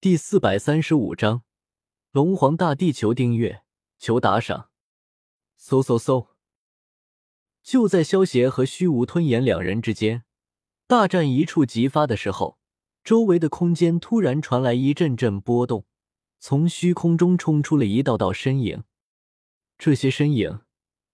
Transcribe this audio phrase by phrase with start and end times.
[0.00, 1.42] 第四百三十五章，
[2.12, 3.62] 龙皇大帝求订阅，
[3.98, 4.70] 求打赏，
[5.60, 6.28] 嗖嗖嗖！
[7.64, 10.22] 就在萧协和虚无吞炎两人之间
[10.86, 12.60] 大战一触即发的时候，
[13.02, 15.84] 周围的空间突然传来一阵阵波动，
[16.38, 18.84] 从虚空中冲出了一道道身影。
[19.76, 20.60] 这些身影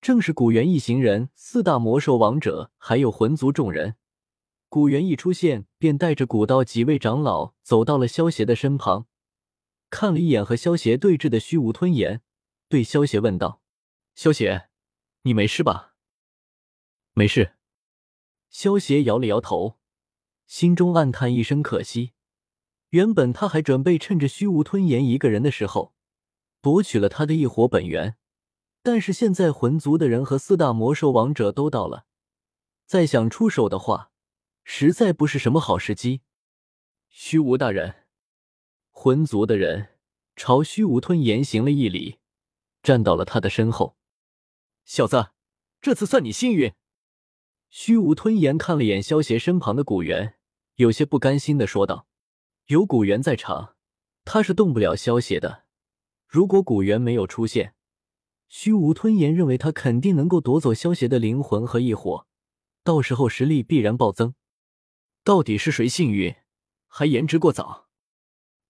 [0.00, 3.94] 正是古元一行人、四大魔兽王者，还有魂族众人。
[4.72, 9.06] 古猿一出现，便带着古道几位长老走到了萧邪的身旁，
[9.90, 12.22] 看了一眼和萧邪对峙的虚无吞炎，
[12.70, 13.60] 对萧邪问道
[14.16, 14.70] ：“萧邪，
[15.24, 15.92] 你没事吧
[17.12, 17.56] ？”“没事。”
[18.48, 19.78] 萧邪摇了摇头，
[20.46, 22.12] 心中暗叹一声可惜。
[22.92, 25.92] 原本他还准备趁着虚无吞炎一个人的时候，
[26.62, 28.16] 夺取了他的异火本源，
[28.82, 32.06] 但是现在魂族的人和四大魔兽王者都到了，
[32.86, 34.11] 再想出手的话。
[34.64, 36.22] 实在不是什么好时机。
[37.08, 38.06] 虚无大人，
[38.90, 39.98] 魂族的人
[40.34, 42.18] 朝虚无吞炎行了一礼，
[42.82, 43.96] 站到了他的身后。
[44.84, 45.30] 小子，
[45.80, 46.72] 这次算你幸运。
[47.68, 50.34] 虚无吞炎看了眼萧邪身旁的古元，
[50.76, 52.06] 有些不甘心的说道
[52.66, 53.76] ：“有古元在场，
[54.24, 55.64] 他是动不了萧邪的。
[56.26, 57.74] 如果古元没有出现，
[58.48, 62.26] 虚无吞炎认为他肯定能够夺走萧邪的灵魂和异火，
[62.82, 64.34] 到时候实力必然暴增。”
[65.24, 66.34] 到底是谁幸运，
[66.88, 67.88] 还言之过早。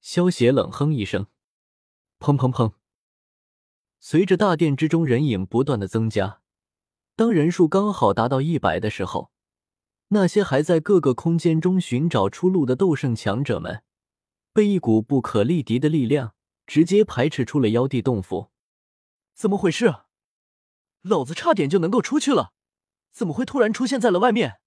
[0.03, 1.29] 萧邪冷哼一声，
[2.19, 2.75] 砰砰砰。
[3.99, 6.43] 随着大殿之中人影不断的增加，
[7.17, 9.33] 当人数刚好达到一百的时候，
[10.09, 13.83] 那些还在各个空间中寻找出路的斗圣强者们，
[14.53, 16.35] 被一股不可力敌的力量
[16.67, 18.51] 直接排斥出了妖帝洞府。
[19.33, 19.95] 怎么回事？
[21.01, 22.53] 老子差点就能够出去了，
[23.11, 24.59] 怎么会突然出现在了外面？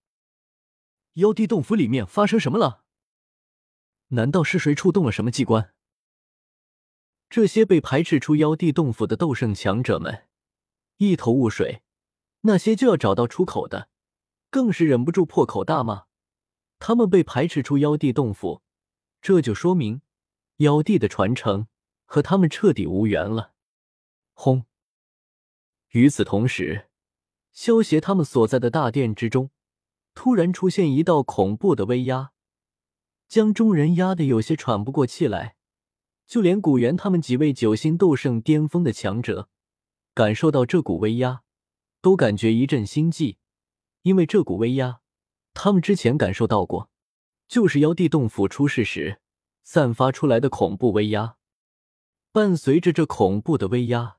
[1.15, 2.83] 妖帝洞府里面发生什么了？
[4.09, 5.73] 难道是谁触动了什么机关？
[7.29, 10.27] 这些被排斥出妖帝洞府的斗圣强者们
[10.97, 11.83] 一头雾水，
[12.41, 13.89] 那些就要找到出口的，
[14.49, 16.05] 更是忍不住破口大骂。
[16.79, 18.61] 他们被排斥出妖帝洞府，
[19.21, 20.01] 这就说明
[20.57, 21.67] 妖帝的传承
[22.03, 23.53] 和他们彻底无缘了。
[24.33, 24.65] 轰！
[25.91, 26.89] 与此同时，
[27.53, 29.49] 萧协他们所在的大殿之中。
[30.15, 32.31] 突然出现一道恐怖的威压，
[33.27, 35.55] 将众人压得有些喘不过气来。
[36.25, 39.47] 就连古元他们几位九星斗圣巅峰的强者，
[40.15, 41.43] 感受到这股威压，
[42.01, 43.37] 都感觉一阵心悸，
[44.01, 45.01] 因为这股威压，
[45.53, 46.89] 他们之前感受到过，
[47.47, 49.19] 就是妖帝洞府出事时
[49.61, 51.35] 散发出来的恐怖威压。
[52.31, 54.17] 伴随着这恐怖的威压，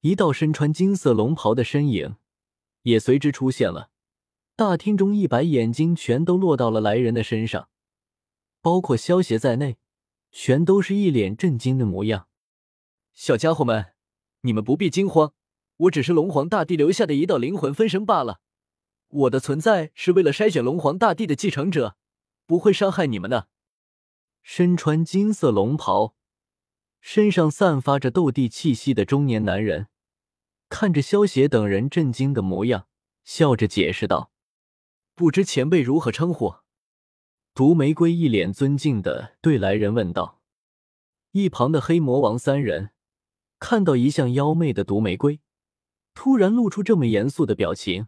[0.00, 2.16] 一道身穿金色龙袍的身影
[2.82, 3.89] 也随之出现了。
[4.60, 7.70] 大厅中一百眼睛全都落到了来人的身上，
[8.60, 9.78] 包括萧协在内，
[10.30, 12.28] 全都是一脸震惊的模样。
[13.14, 13.94] 小家伙们，
[14.42, 15.32] 你们不必惊慌，
[15.78, 18.42] 我只是龙皇大帝留下的一道灵魂分身罢了。
[19.08, 21.96] 我的存在是为了筛选龙皇大帝的继承者，
[22.44, 23.48] 不会伤害你们的。
[24.42, 26.14] 身穿金色龙袍，
[27.00, 29.86] 身上散发着斗帝气息的中年男人，
[30.68, 32.86] 看着萧协等人震惊的模样，
[33.24, 34.30] 笑着解释道。
[35.20, 36.54] 不知前辈如何称呼？
[37.52, 40.40] 毒玫瑰一脸尊敬的对来人问道。
[41.32, 42.92] 一旁的黑魔王三人
[43.58, 45.40] 看到一向妖媚的毒玫瑰，
[46.14, 48.06] 突然露出这么严肃的表情，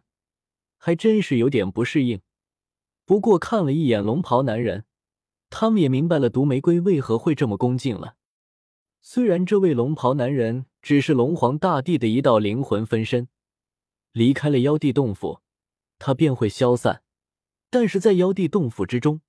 [0.79, 2.19] 还真是有点不适应。
[3.05, 4.85] 不过看了一眼龙袍男人，
[5.51, 8.15] 他们也明白了毒玫瑰为何会这么恭敬了。
[9.03, 13.27] 虽然这位龙袍男人只是龙皇大帝的一道灵魂分身，
[14.13, 15.41] 离开了妖帝洞府。
[16.05, 17.01] 他便会消散，
[17.69, 19.21] 但是在妖帝洞府之中，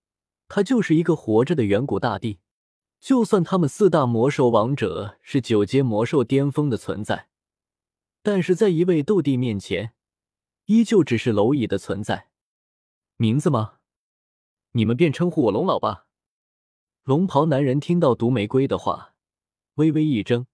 [0.48, 2.40] 他就是一个活着的远古大帝。
[2.98, 7.28] 就算他们四大魔兽王者是九阶魔兽巅峰的存在，
[8.24, 9.92] 但是在一位斗帝面前，
[10.64, 12.30] 依旧只是蝼蚁的存在。
[13.18, 13.74] 名字吗？
[14.72, 16.08] 你们便称呼我龙老吧。
[17.04, 19.14] 龙袍男人听到毒玫瑰的话，
[19.75, 20.49] 微微一怔。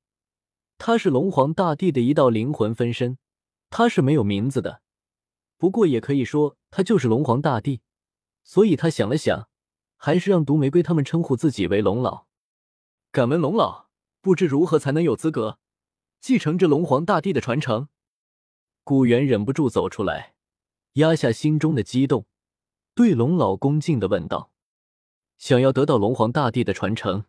[0.77, 3.17] 他是龙皇大帝的一道灵魂分身，
[3.71, 4.83] 他是没有名字的。
[5.61, 7.83] 不过也可以说，他就是龙皇大帝，
[8.43, 9.51] 所以他想了想，
[9.99, 12.25] 还是让毒玫瑰他们称呼自己为龙老。
[13.13, 13.91] 敢问龙老，
[14.23, 15.59] 不知如何才能有资格
[16.19, 17.89] 继承这龙皇大帝的传承？
[18.85, 20.33] 古元忍不住走出来，
[20.95, 22.25] 压下心中的激动，
[22.95, 24.51] 对龙老恭敬的问道
[25.37, 27.27] ：“想要得到龙皇大帝的传承，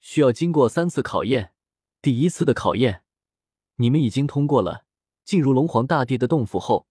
[0.00, 1.54] 需要经过三次考验。
[2.02, 3.04] 第一次的考验，
[3.76, 4.84] 你们已经通过了。
[5.24, 6.86] 进入龙皇大帝的洞府后。”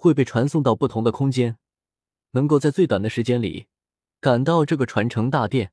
[0.00, 1.58] 会被传送到不同的空间，
[2.30, 3.66] 能够在最短的时间里
[4.20, 5.72] 赶到这个传承大殿，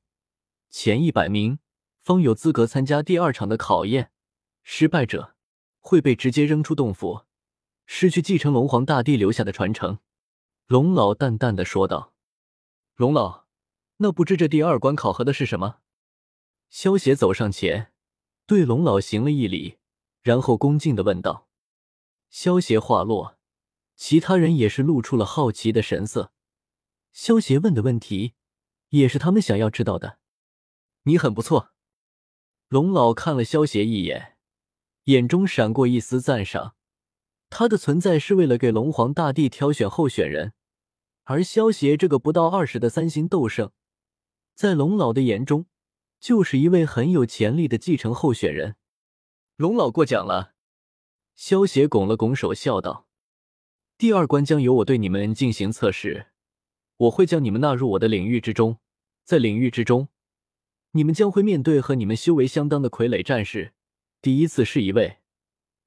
[0.68, 1.60] 前一百名
[2.02, 4.10] 方有资格参加第二场的考验，
[4.64, 5.36] 失败者
[5.78, 7.22] 会被直接扔出洞府，
[7.86, 10.00] 失去继承龙皇大帝留下的传承。
[10.66, 12.12] 龙老淡淡的说道
[12.96, 13.46] ：“龙老，
[13.98, 15.76] 那不知这第二关考核的是什么？”
[16.68, 17.92] 萧协走上前，
[18.44, 19.78] 对龙老行了一礼，
[20.22, 21.46] 然后恭敬的问道。
[22.28, 23.35] 萧协话落，
[23.96, 26.32] 其他人也是露出了好奇的神色。
[27.12, 28.34] 萧协问的问题，
[28.90, 30.18] 也是他们想要知道的。
[31.02, 31.72] 你很不错。
[32.68, 34.36] 龙老看了萧协一眼，
[35.04, 36.74] 眼中闪过一丝赞赏。
[37.48, 40.52] 他的存在是为了给龙皇大帝挑选候选人，
[41.22, 43.70] 而萧协这个不到二十的三星斗圣，
[44.54, 45.66] 在龙老的眼中，
[46.18, 48.74] 就是一位很有潜力的继承候选人。
[49.56, 50.54] 龙老过奖了。
[51.36, 53.05] 萧协拱了拱手，笑道
[53.98, 56.26] ：“第二关将由我对你们进行测试。”
[56.98, 58.78] 我会将你们纳入我的领域之中，
[59.22, 60.08] 在领域之中，
[60.92, 63.74] 你们将会面对和你们修为相当的傀儡战士。
[64.22, 65.18] 第一次是一位，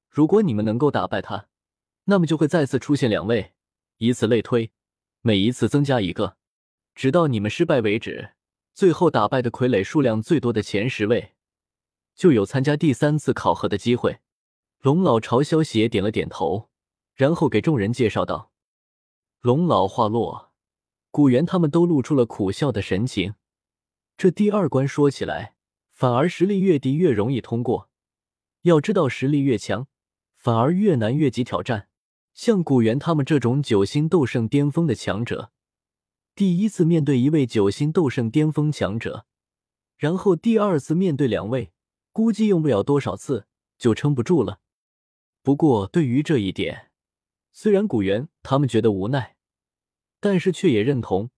[0.08, 1.48] 如果你们能够打败他，
[2.04, 3.54] 那么就会再次出现两位，
[3.96, 4.70] 以此类推，
[5.20, 6.36] 每一次增加一个，
[6.94, 8.34] 直到你们失败为止。
[8.72, 11.32] 最后打败的傀儡数量最多的前十位，
[12.14, 14.20] 就有参加第三次考核的机会。
[14.80, 16.69] 龙老朝萧邪点了点头，
[17.20, 18.50] 然后给众人介绍道
[19.42, 20.54] ：“龙老话落。”
[21.12, 23.34] 古猿他们都露出了苦笑的神情。
[24.16, 25.54] 这第二关说起来，
[25.90, 27.90] 反而实力越低越容易通过。
[28.62, 29.86] 要知道，实力越强，
[30.34, 31.88] 反而越难越级挑战。
[32.32, 35.52] 像古猿他们这种九星斗圣巅峰的强者，
[36.34, 39.26] 第一次面对一位九星斗圣巅峰强者，
[39.98, 41.74] 然后第二次面对两位，
[42.12, 43.46] 估计用不了多少次
[43.76, 44.60] 就撑不住了。
[45.42, 46.89] 不过，对于这一点，
[47.52, 49.36] 虽然古元他们觉得无奈。
[50.22, 51.30] 但是却也认同，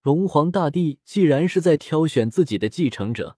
[0.00, 3.36] 龙皇大帝既然是在挑选自己的继承者，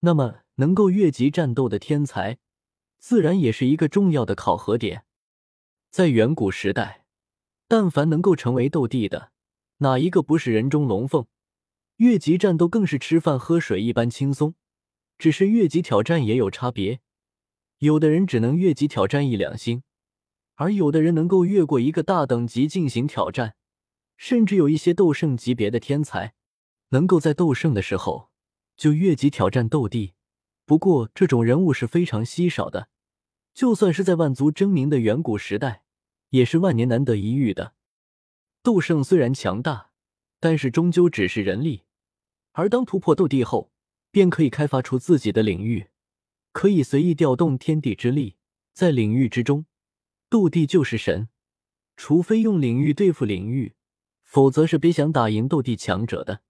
[0.00, 2.38] 那么能够越级战斗的天才，
[2.98, 5.04] 自然也是一个重要的考核点。
[5.90, 7.04] 在远古时代，
[7.66, 9.32] 但凡能够成为斗帝的，
[9.78, 11.26] 哪一个不是人中龙凤？
[11.96, 14.54] 越级战斗更是吃饭喝水一般轻松。
[15.18, 17.00] 只是越级挑战也有差别，
[17.78, 19.82] 有的人只能越级挑战一两星，
[20.54, 23.56] 而有的人能够越过一个大等级进行挑战。
[24.16, 26.34] 甚至有一些斗圣级别的天才，
[26.90, 28.30] 能够在斗圣的时候
[28.76, 30.14] 就越级挑战斗帝。
[30.64, 32.88] 不过，这种人物是非常稀少的，
[33.52, 35.82] 就算是在万族争鸣的远古时代，
[36.30, 37.74] 也是万年难得一遇的。
[38.62, 39.90] 斗圣虽然强大，
[40.38, 41.82] 但是终究只是人力。
[42.52, 43.72] 而当突破斗帝后，
[44.12, 45.88] 便可以开发出自己的领域，
[46.52, 48.36] 可以随意调动天地之力，
[48.72, 49.66] 在领域之中，
[50.34, 51.28] 斗帝就是神。
[51.96, 53.74] 除非用领域对付领域。
[54.24, 56.40] 否则是别想打赢斗帝强者的。